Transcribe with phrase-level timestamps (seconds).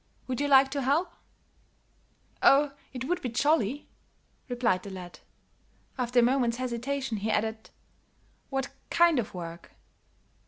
[0.25, 1.13] Would you like to help?"
[2.41, 3.87] "Oh, it would be jolly,"
[4.49, 5.19] replied the lad.
[5.95, 7.69] After a moment's hesitation, he added:
[8.49, 9.73] "What kind of work?